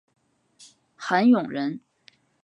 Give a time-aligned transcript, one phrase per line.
[0.95, 1.79] 韩永人。